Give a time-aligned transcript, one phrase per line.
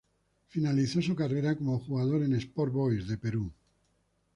[0.47, 3.51] Finalizó su carrera como jugador en Sport Boys de Perú.